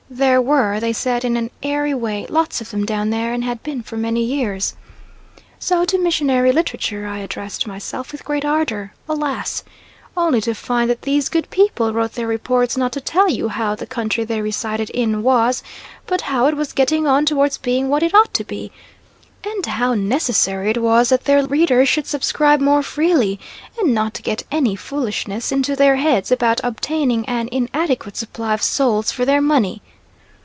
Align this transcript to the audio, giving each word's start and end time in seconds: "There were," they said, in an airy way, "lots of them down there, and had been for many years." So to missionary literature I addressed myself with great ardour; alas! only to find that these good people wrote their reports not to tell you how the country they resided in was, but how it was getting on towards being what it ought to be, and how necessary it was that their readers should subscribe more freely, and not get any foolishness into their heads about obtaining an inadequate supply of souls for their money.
"There 0.13 0.41
were," 0.41 0.81
they 0.81 0.91
said, 0.91 1.23
in 1.23 1.37
an 1.37 1.51
airy 1.63 1.93
way, 1.93 2.25
"lots 2.27 2.59
of 2.59 2.69
them 2.69 2.85
down 2.85 3.11
there, 3.11 3.31
and 3.31 3.45
had 3.45 3.63
been 3.63 3.81
for 3.81 3.95
many 3.95 4.21
years." 4.25 4.75
So 5.57 5.85
to 5.85 5.97
missionary 5.97 6.51
literature 6.51 7.07
I 7.07 7.19
addressed 7.19 7.65
myself 7.65 8.11
with 8.11 8.25
great 8.25 8.43
ardour; 8.43 8.91
alas! 9.07 9.63
only 10.17 10.41
to 10.41 10.53
find 10.53 10.89
that 10.89 11.03
these 11.03 11.29
good 11.29 11.49
people 11.49 11.93
wrote 11.93 12.11
their 12.11 12.27
reports 12.27 12.75
not 12.75 12.91
to 12.91 12.99
tell 13.01 13.29
you 13.29 13.47
how 13.47 13.73
the 13.73 13.85
country 13.85 14.25
they 14.25 14.41
resided 14.41 14.89
in 14.89 15.23
was, 15.23 15.63
but 16.07 16.19
how 16.19 16.45
it 16.47 16.57
was 16.57 16.73
getting 16.73 17.07
on 17.07 17.25
towards 17.25 17.57
being 17.57 17.87
what 17.87 18.03
it 18.03 18.13
ought 18.13 18.33
to 18.33 18.43
be, 18.43 18.69
and 19.45 19.65
how 19.65 19.93
necessary 19.93 20.71
it 20.71 20.81
was 20.81 21.07
that 21.07 21.23
their 21.23 21.45
readers 21.47 21.87
should 21.87 22.05
subscribe 22.05 22.59
more 22.59 22.83
freely, 22.83 23.39
and 23.79 23.93
not 23.95 24.21
get 24.23 24.43
any 24.51 24.75
foolishness 24.75 25.53
into 25.53 25.73
their 25.73 25.95
heads 25.95 26.33
about 26.33 26.59
obtaining 26.65 27.23
an 27.27 27.47
inadequate 27.49 28.17
supply 28.17 28.53
of 28.53 28.61
souls 28.61 29.09
for 29.13 29.23
their 29.23 29.41
money. 29.41 29.81